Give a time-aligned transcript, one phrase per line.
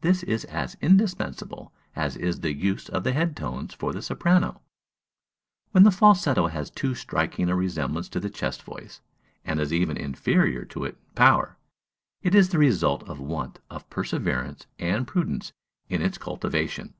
[0.00, 4.60] This is as indispensable as is the use of the head tones for the soprano.
[5.70, 9.00] When the falsetto has too striking a resemblance to the chest voice,
[9.44, 11.56] and is even inferior to it in power,
[12.20, 15.52] it is the result of want of perseverance and prudence
[15.88, 16.94] in its cultivation.